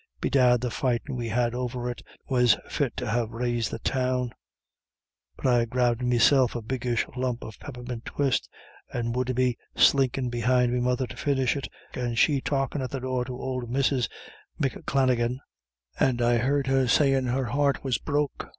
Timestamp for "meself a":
6.01-6.63